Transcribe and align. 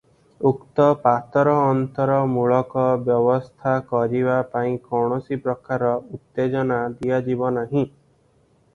ଉକ୍ତ 0.51 0.85
ପାତରଅନ୍ତରମୂଳକ 1.03 2.87
ବ୍ୟବସ୍ଥା 3.03 3.75
କରିବା 3.93 4.41
ପାଇଁ 4.57 4.75
କୌଣସି 4.89 5.41
ପ୍ରକାର 5.47 5.95
ଉତ୍ତେଜନା 6.19 6.85
ଦିଆଯିବ 6.99 7.57
ନାହିଁ। 7.61 7.89